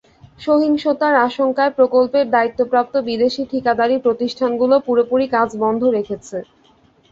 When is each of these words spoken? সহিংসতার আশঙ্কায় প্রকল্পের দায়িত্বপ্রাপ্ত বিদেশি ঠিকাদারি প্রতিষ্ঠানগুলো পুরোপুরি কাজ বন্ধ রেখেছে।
সহিংসতার 0.39 1.13
আশঙ্কায় 1.27 1.73
প্রকল্পের 1.77 2.25
দায়িত্বপ্রাপ্ত 2.29 2.93
বিদেশি 3.09 3.41
ঠিকাদারি 3.51 3.95
প্রতিষ্ঠানগুলো 4.05 4.75
পুরোপুরি 4.87 5.25
কাজ 5.35 5.49
বন্ধ 5.63 5.81
রেখেছে। 5.97 6.37